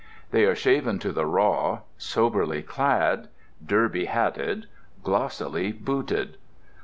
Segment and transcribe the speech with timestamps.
[0.31, 3.27] They are shaven to the raw, soberly clad,
[3.63, 4.65] derby hatted,
[5.03, 6.37] glossily booted.